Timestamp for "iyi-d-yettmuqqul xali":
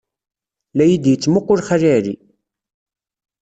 0.87-1.89